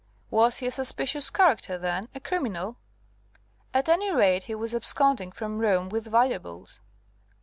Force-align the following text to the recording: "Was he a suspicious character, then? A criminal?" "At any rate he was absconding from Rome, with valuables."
"Was 0.31 0.57
he 0.57 0.65
a 0.65 0.71
suspicious 0.71 1.29
character, 1.29 1.77
then? 1.77 2.09
A 2.15 2.19
criminal?" 2.19 2.77
"At 3.71 3.87
any 3.87 4.11
rate 4.11 4.45
he 4.45 4.55
was 4.55 4.73
absconding 4.73 5.31
from 5.31 5.59
Rome, 5.59 5.89
with 5.89 6.07
valuables." 6.07 6.79